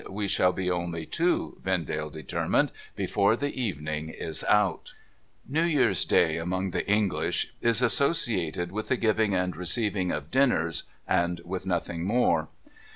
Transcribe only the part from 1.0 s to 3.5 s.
two,' Vendale determined,' before